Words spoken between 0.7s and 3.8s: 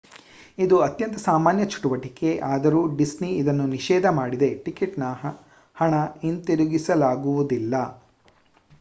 ಅತ್ಯಂತ ಸಾಮಾನ್ಯ ಚಟುವಟಿಕೆ ಆದರೂ ಡಿಸ್ನಿ ಇದನ್ನು